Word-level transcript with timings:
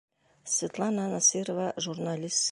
Светлана 0.53 1.07
НАСИРОВА, 1.11 1.69
журналист: 1.85 2.39